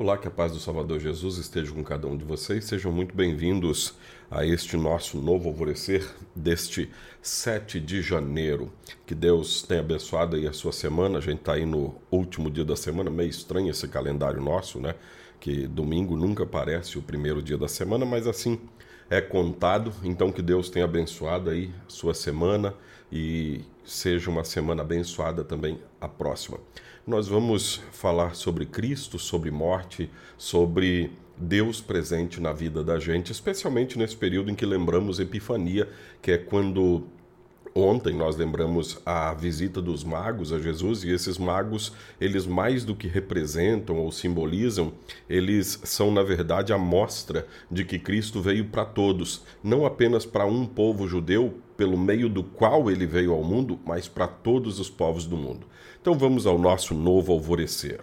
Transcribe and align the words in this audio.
Olá, 0.00 0.16
que 0.16 0.26
a 0.26 0.30
paz 0.30 0.50
do 0.50 0.58
Salvador 0.58 0.98
Jesus 0.98 1.36
esteja 1.36 1.72
com 1.72 1.84
cada 1.84 2.06
um 2.06 2.16
de 2.16 2.24
vocês. 2.24 2.64
Sejam 2.64 2.90
muito 2.90 3.14
bem-vindos 3.14 3.92
a 4.30 4.46
este 4.46 4.74
nosso 4.74 5.20
novo 5.20 5.50
alvorecer 5.50 6.08
deste 6.34 6.90
7 7.20 7.78
de 7.78 8.00
janeiro. 8.00 8.72
Que 9.04 9.14
Deus 9.14 9.60
tenha 9.60 9.80
abençoado 9.80 10.36
aí 10.36 10.46
a 10.46 10.54
sua 10.54 10.72
semana. 10.72 11.18
A 11.18 11.20
gente 11.20 11.40
está 11.40 11.52
aí 11.52 11.66
no 11.66 11.96
último 12.10 12.50
dia 12.50 12.64
da 12.64 12.76
semana, 12.76 13.10
meio 13.10 13.28
estranho 13.28 13.68
esse 13.68 13.86
calendário 13.88 14.40
nosso, 14.40 14.80
né? 14.80 14.94
Que 15.40 15.66
domingo 15.66 16.16
nunca 16.16 16.44
parece 16.44 16.98
o 16.98 17.02
primeiro 17.02 17.40
dia 17.40 17.56
da 17.56 17.66
semana, 17.66 18.04
mas 18.04 18.26
assim 18.26 18.60
é 19.08 19.20
contado. 19.20 19.92
Então 20.04 20.30
que 20.30 20.42
Deus 20.42 20.68
tenha 20.68 20.84
abençoado 20.84 21.48
aí 21.48 21.72
a 21.86 21.90
sua 21.90 22.12
semana 22.12 22.74
e 23.10 23.62
seja 23.84 24.30
uma 24.30 24.44
semana 24.44 24.82
abençoada 24.82 25.42
também 25.42 25.80
a 25.98 26.06
próxima. 26.06 26.58
Nós 27.06 27.26
vamos 27.26 27.80
falar 27.90 28.36
sobre 28.36 28.66
Cristo, 28.66 29.18
sobre 29.18 29.50
morte, 29.50 30.10
sobre 30.36 31.10
Deus 31.36 31.80
presente 31.80 32.38
na 32.38 32.52
vida 32.52 32.84
da 32.84 32.98
gente, 32.98 33.32
especialmente 33.32 33.98
nesse 33.98 34.16
período 34.16 34.50
em 34.50 34.54
que 34.54 34.66
lembramos 34.66 35.18
Epifania, 35.18 35.88
que 36.20 36.30
é 36.30 36.38
quando 36.38 37.06
Ontem 37.74 38.12
nós 38.12 38.36
lembramos 38.36 38.98
a 39.06 39.32
visita 39.32 39.80
dos 39.80 40.02
magos 40.02 40.52
a 40.52 40.58
Jesus 40.58 41.04
e 41.04 41.10
esses 41.10 41.38
magos, 41.38 41.92
eles 42.20 42.44
mais 42.44 42.84
do 42.84 42.96
que 42.96 43.06
representam 43.06 43.96
ou 43.98 44.10
simbolizam, 44.10 44.92
eles 45.28 45.80
são 45.84 46.10
na 46.10 46.24
verdade 46.24 46.72
a 46.72 46.78
mostra 46.78 47.46
de 47.70 47.84
que 47.84 47.96
Cristo 47.96 48.40
veio 48.40 48.64
para 48.64 48.84
todos, 48.84 49.44
não 49.62 49.86
apenas 49.86 50.26
para 50.26 50.44
um 50.44 50.66
povo 50.66 51.06
judeu, 51.06 51.54
pelo 51.76 51.96
meio 51.96 52.28
do 52.28 52.42
qual 52.42 52.90
ele 52.90 53.06
veio 53.06 53.32
ao 53.32 53.44
mundo, 53.44 53.78
mas 53.86 54.08
para 54.08 54.26
todos 54.26 54.80
os 54.80 54.90
povos 54.90 55.24
do 55.24 55.36
mundo. 55.36 55.64
Então 56.00 56.18
vamos 56.18 56.46
ao 56.46 56.58
nosso 56.58 56.92
novo 56.92 57.32
alvorecer. 57.32 58.00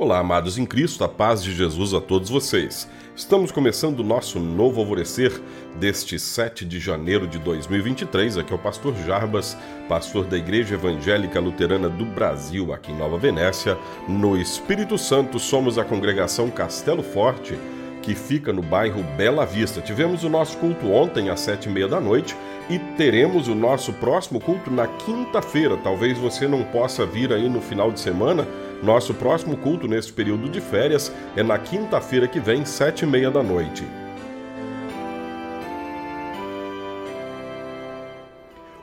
Olá, 0.00 0.20
amados 0.20 0.58
em 0.58 0.64
Cristo, 0.64 1.02
a 1.02 1.08
paz 1.08 1.42
de 1.42 1.52
Jesus 1.52 1.92
a 1.92 2.00
todos 2.00 2.30
vocês. 2.30 2.88
Estamos 3.16 3.50
começando 3.50 3.98
o 3.98 4.04
nosso 4.04 4.38
novo 4.38 4.78
alvorecer 4.78 5.32
deste 5.74 6.20
7 6.20 6.64
de 6.64 6.78
janeiro 6.78 7.26
de 7.26 7.36
2023. 7.40 8.38
Aqui 8.38 8.52
é 8.52 8.54
o 8.54 8.60
pastor 8.60 8.94
Jarbas, 9.04 9.58
pastor 9.88 10.24
da 10.26 10.38
Igreja 10.38 10.76
Evangélica 10.76 11.40
Luterana 11.40 11.88
do 11.88 12.04
Brasil, 12.04 12.72
aqui 12.72 12.92
em 12.92 12.96
Nova 12.96 13.18
Venécia. 13.18 13.76
No 14.08 14.40
Espírito 14.40 14.96
Santo, 14.96 15.36
somos 15.40 15.78
a 15.78 15.84
congregação 15.84 16.48
Castelo 16.48 17.02
Forte, 17.02 17.58
que 18.00 18.14
fica 18.14 18.52
no 18.52 18.62
bairro 18.62 19.02
Bela 19.16 19.44
Vista. 19.44 19.80
Tivemos 19.80 20.22
o 20.22 20.28
nosso 20.28 20.58
culto 20.58 20.92
ontem 20.92 21.28
às 21.28 21.40
sete 21.40 21.68
e 21.68 21.72
meia 21.72 21.88
da 21.88 22.00
noite 22.00 22.36
e 22.70 22.78
teremos 22.96 23.48
o 23.48 23.54
nosso 23.56 23.92
próximo 23.94 24.38
culto 24.38 24.70
na 24.70 24.86
quinta-feira. 24.86 25.76
Talvez 25.76 26.16
você 26.16 26.46
não 26.46 26.62
possa 26.62 27.04
vir 27.04 27.32
aí 27.32 27.48
no 27.48 27.60
final 27.60 27.90
de 27.90 27.98
semana 27.98 28.46
nosso 28.82 29.12
próximo 29.12 29.56
culto 29.56 29.88
neste 29.88 30.12
período 30.12 30.48
de 30.48 30.60
férias 30.60 31.12
é 31.36 31.42
na 31.42 31.58
quinta-feira 31.58 32.28
que 32.28 32.38
vem, 32.38 32.64
sete 32.64 33.02
e 33.02 33.06
meia 33.06 33.30
da 33.30 33.42
noite. 33.42 33.84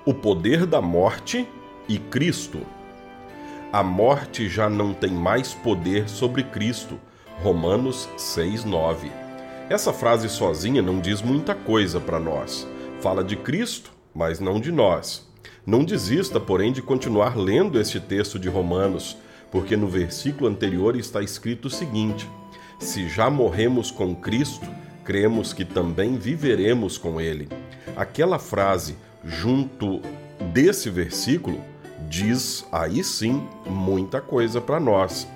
O 0.05 0.13
poder 0.13 0.65
da 0.65 0.81
morte 0.81 1.47
e 1.87 1.97
Cristo. 1.97 2.59
A 3.71 3.81
morte 3.81 4.47
já 4.47 4.69
não 4.69 4.93
tem 4.93 5.11
mais 5.11 5.53
poder 5.53 6.09
sobre 6.09 6.43
Cristo. 6.43 6.99
Romanos 7.41 8.07
6:9. 8.17 9.11
Essa 9.69 9.91
frase 9.91 10.29
sozinha 10.29 10.81
não 10.81 10.99
diz 10.99 11.21
muita 11.21 11.55
coisa 11.55 11.99
para 11.99 12.19
nós. 12.19 12.67
Fala 13.01 13.23
de 13.23 13.35
Cristo, 13.35 13.91
mas 14.13 14.39
não 14.39 14.59
de 14.59 14.71
nós. 14.71 15.27
Não 15.65 15.83
desista, 15.83 16.39
porém, 16.39 16.71
de 16.71 16.81
continuar 16.81 17.35
lendo 17.35 17.79
este 17.79 17.99
texto 17.99 18.37
de 18.37 18.47
Romanos 18.47 19.17
porque 19.51 19.75
no 19.75 19.87
versículo 19.87 20.49
anterior 20.49 20.95
está 20.95 21.21
escrito 21.21 21.65
o 21.65 21.69
seguinte: 21.69 22.29
Se 22.79 23.07
já 23.07 23.29
morremos 23.29 23.91
com 23.91 24.15
Cristo, 24.15 24.67
cremos 25.03 25.53
que 25.53 25.65
também 25.65 26.17
viveremos 26.17 26.97
com 26.97 27.19
Ele. 27.19 27.47
Aquela 27.95 28.39
frase 28.39 28.97
junto 29.23 30.01
desse 30.53 30.89
versículo 30.89 31.59
diz 32.09 32.65
aí 32.71 33.03
sim 33.03 33.47
muita 33.65 34.21
coisa 34.21 34.61
para 34.61 34.79
nós. 34.79 35.27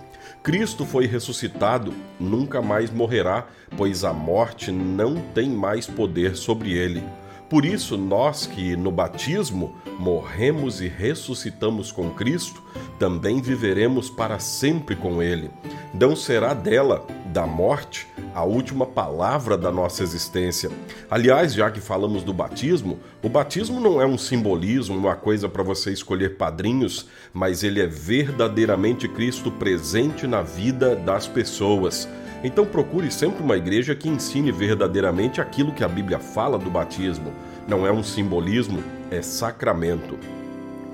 Cristo 0.43 0.85
foi 0.85 1.05
ressuscitado, 1.05 1.93
nunca 2.19 2.61
mais 2.61 2.89
morrerá, 2.89 3.47
pois 3.75 4.03
a 4.03 4.13
morte 4.13 4.71
não 4.71 5.15
tem 5.33 5.49
mais 5.49 5.85
poder 5.85 6.35
sobre 6.35 6.71
ele. 6.71 7.03
Por 7.49 7.65
isso, 7.65 7.97
nós 7.97 8.45
que 8.45 8.75
no 8.75 8.91
batismo 8.91 9.73
morremos 9.97 10.81
e 10.81 10.87
ressuscitamos 10.87 11.91
com 11.91 12.11
Cristo, 12.11 12.61
também 12.99 13.41
viveremos 13.41 14.07
para 14.07 14.37
sempre 14.37 14.95
com 14.95 15.21
Ele. 15.21 15.49
Não 15.91 16.15
será 16.15 16.53
dela, 16.53 17.07
da 17.25 17.47
morte, 17.47 18.07
a 18.35 18.43
última 18.43 18.85
palavra 18.85 19.57
da 19.57 19.71
nossa 19.71 20.03
existência. 20.03 20.69
Aliás, 21.09 21.53
já 21.53 21.71
que 21.71 21.81
falamos 21.81 22.23
do 22.23 22.31
batismo, 22.31 22.99
o 23.23 23.29
batismo 23.29 23.79
não 23.79 23.99
é 23.99 24.05
um 24.05 24.17
simbolismo, 24.17 24.95
uma 24.95 25.15
coisa 25.15 25.49
para 25.49 25.63
você 25.63 25.91
escolher 25.91 26.37
padrinhos, 26.37 27.07
mas 27.33 27.63
ele 27.63 27.81
é 27.81 27.87
verdadeiramente 27.87 29.07
Cristo 29.07 29.49
presente 29.51 30.27
na 30.27 30.43
vida 30.43 30.95
das 30.95 31.27
pessoas. 31.27 32.07
Então 32.43 32.65
procure 32.65 33.11
sempre 33.11 33.43
uma 33.43 33.57
igreja 33.57 33.93
que 33.93 34.07
ensine 34.07 34.51
verdadeiramente 34.51 35.41
aquilo 35.41 35.73
que 35.73 35.83
a 35.83 35.87
Bíblia 35.87 36.19
fala 36.19 36.57
do 36.57 36.69
batismo. 36.69 37.33
Não 37.67 37.85
é 37.85 37.91
um 37.91 38.01
simbolismo, 38.01 38.81
é 39.11 39.21
sacramento. 39.21 40.17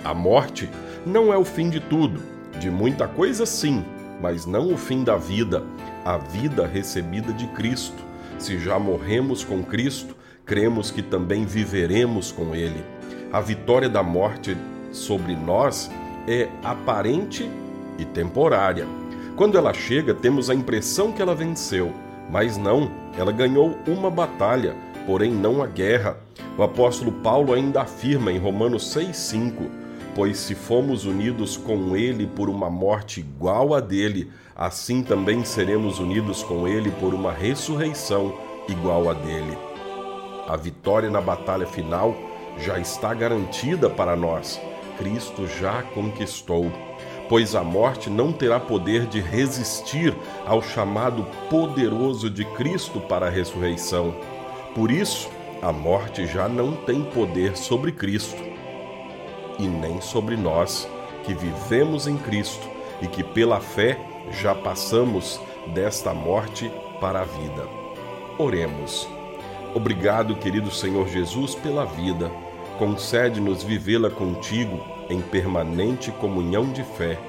A 0.04 0.14
morte 0.14 0.70
não 1.06 1.32
é 1.32 1.38
o 1.38 1.46
fim 1.46 1.70
de 1.70 1.80
tudo, 1.80 2.22
de 2.60 2.70
muita 2.72 3.08
coisa 3.08 3.46
sim, 3.46 3.86
mas 4.22 4.46
não 4.46 4.74
o 4.74 4.78
fim 4.78 5.04
da 5.04 5.18
vida, 5.18 5.64
a 6.04 6.18
vida 6.18 6.66
recebida 6.66 7.32
de 7.32 7.46
Cristo. 7.48 8.04
Se 8.40 8.58
já 8.58 8.80
morremos 8.80 9.44
com 9.44 9.64
Cristo, 9.64 10.16
cremos 10.46 10.90
que 10.90 11.02
também 11.02 11.46
viveremos 11.46 12.32
com 12.32 12.56
Ele. 12.56 12.84
A 13.32 13.40
vitória 13.40 13.90
da 13.90 14.02
morte 14.02 14.58
sobre 14.92 15.36
nós 15.36 15.92
é 16.28 16.50
aparente 16.64 17.50
e 18.00 18.06
temporária 18.06 18.88
quando 19.36 19.58
ela 19.58 19.74
chega, 19.74 20.14
temos 20.14 20.50
a 20.50 20.56
impressão 20.56 21.12
que 21.12 21.22
ela 21.22 21.36
venceu, 21.36 21.92
mas 22.32 22.56
não, 22.56 22.90
ela 23.18 23.34
ganhou 23.34 23.78
uma 23.86 24.10
batalha, 24.10 24.76
porém 25.06 25.32
não 25.32 25.62
a 25.62 25.68
guerra. 25.68 26.18
O 26.58 26.64
apóstolo 26.64 27.12
Paulo 27.12 27.54
ainda 27.54 27.82
afirma 27.82 28.32
em 28.32 28.38
Romanos 28.38 28.96
6,5: 28.96 29.70
Pois 30.16 30.38
se 30.38 30.56
fomos 30.56 31.06
unidos 31.06 31.58
com 31.58 31.98
ele 31.98 32.26
por 32.26 32.50
uma 32.50 32.70
morte 32.70 33.20
igual 33.20 33.74
a 33.74 33.82
dele, 33.82 34.32
assim 34.56 35.04
também 35.04 35.44
seremos 35.44 36.00
unidos 36.00 36.42
com 36.42 36.66
ele 36.66 36.90
por 36.92 37.14
uma 37.14 37.34
ressurreição 37.34 38.34
igual 38.70 39.10
a 39.10 39.14
dele. 39.14 39.58
A 40.48 40.56
vitória 40.56 41.10
na 41.10 41.20
batalha 41.20 41.68
final 41.68 42.16
já 42.58 42.80
está 42.80 43.14
garantida 43.14 43.90
para 43.90 44.16
nós. 44.16 44.62
Cristo 44.98 45.46
já 45.46 45.82
conquistou 45.82 46.72
pois 47.28 47.56
a 47.56 47.64
morte 47.64 48.10
não 48.10 48.32
terá 48.32 48.60
poder 48.60 49.06
de 49.06 49.20
resistir 49.20 50.16
ao 50.46 50.62
chamado 50.62 51.26
poderoso 51.50 52.30
de 52.30 52.46
Cristo 52.46 53.00
para 53.00 53.28
a 53.28 53.30
ressurreição. 53.30 54.16
Por 54.74 54.92
isso, 54.92 55.30
a 55.62 55.72
morte 55.72 56.26
já 56.28 56.48
não 56.48 56.74
tem 56.74 57.04
poder 57.04 57.58
sobre 57.58 57.92
Cristo 57.92 58.42
e 59.58 59.68
nem 59.68 60.02
sobre 60.02 60.36
nós 60.36 60.88
que 61.24 61.34
vivemos 61.34 62.08
em 62.08 62.18
Cristo 62.18 62.68
e 63.02 63.08
que 63.08 63.24
pela 63.24 63.60
fé 63.60 63.98
já 64.32 64.54
passamos 64.54 65.40
desta 65.74 66.14
morte 66.14 66.72
para 67.00 67.22
a 67.22 67.26
vida. 67.26 67.68
Oremos. 68.38 69.08
Obrigado, 69.74 70.36
querido 70.36 70.72
Senhor 70.72 71.08
Jesus, 71.08 71.56
pela 71.56 71.86
vida. 71.86 72.32
Concede-nos 72.78 73.64
vivê-la 73.64 74.10
contigo 74.10 74.95
em 75.10 75.22
permanente 75.22 76.12
comunhão 76.12 76.72
de 76.72 76.84
fé, 76.84 77.20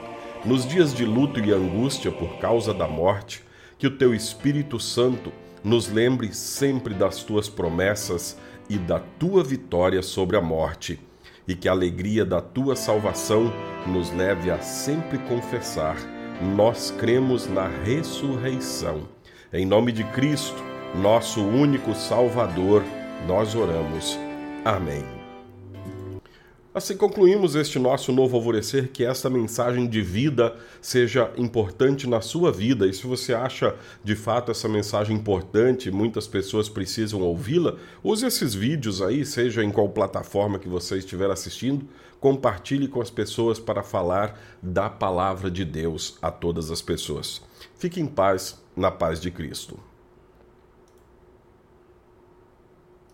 nos 0.44 0.67
dias 0.67 0.94
de 0.94 1.05
luto 1.05 1.40
e 1.40 1.52
angústia 1.52 2.11
por 2.11 2.38
causa 2.38 2.73
da 2.73 2.87
morte, 2.87 3.43
que 3.78 3.87
o 3.87 3.96
teu 3.96 4.14
Espírito 4.14 4.78
Santo 4.78 5.32
nos 5.62 5.88
lembre 5.88 6.32
sempre 6.32 6.94
das 6.94 7.23
tuas 7.25 7.49
promessas 7.49 8.38
e 8.69 8.78
da 8.78 8.99
tua 8.99 9.43
vitória 9.43 10.02
sobre 10.02 10.37
a 10.37 10.40
morte, 10.40 10.99
e 11.46 11.55
que 11.55 11.69
a 11.69 11.73
alegria 11.73 12.25
da 12.25 12.40
tua 12.40 12.76
salvação 12.76 13.52
nos 13.87 14.12
leve 14.12 14.50
a 14.50 14.61
sempre 14.61 15.19
confessar: 15.19 15.96
nós 16.56 16.90
cremos 16.90 17.46
na 17.46 17.69
ressurreição. 17.69 19.08
Em 19.52 19.64
nome 19.64 19.93
de 19.93 20.05
Cristo, 20.05 20.62
nosso 20.94 21.40
único 21.40 21.94
Salvador, 21.94 22.82
nós 23.26 23.55
oramos. 23.55 24.19
Amém. 24.64 25.25
Assim 26.76 26.94
concluímos 26.94 27.55
este 27.55 27.78
nosso 27.78 28.12
novo 28.12 28.37
alvorecer, 28.37 28.88
que 28.93 29.02
esta 29.02 29.31
mensagem 29.31 29.87
de 29.87 30.02
vida 30.02 30.55
seja 30.78 31.32
importante 31.38 32.06
na 32.06 32.20
sua 32.20 32.52
vida. 32.52 32.87
E 32.87 32.93
se 32.93 33.06
você 33.06 33.32
acha 33.32 33.75
de 34.05 34.14
fato 34.14 34.50
essa 34.50 34.69
mensagem 34.69 35.17
importante, 35.17 35.90
muitas 35.90 36.26
pessoas 36.26 36.69
precisam 36.69 37.23
ouvi-la, 37.23 37.76
use 38.05 38.26
esses 38.26 38.52
vídeos 38.52 39.00
aí, 39.00 39.25
seja 39.25 39.64
em 39.64 39.70
qual 39.70 39.88
plataforma 39.88 40.58
que 40.58 40.69
você 40.69 40.99
estiver 40.99 41.31
assistindo, 41.31 41.88
compartilhe 42.20 42.88
com 42.88 43.00
as 43.00 43.08
pessoas 43.08 43.58
para 43.58 43.82
falar 43.82 44.38
da 44.62 44.90
palavra 44.90 45.50
de 45.50 45.64
Deus 45.64 46.19
a 46.20 46.31
todas 46.31 46.70
as 46.70 46.82
pessoas. 46.82 47.40
Fique 47.78 48.02
em 48.02 48.06
paz, 48.06 48.62
na 48.76 48.90
paz 48.90 49.19
de 49.19 49.31
Cristo. 49.31 49.78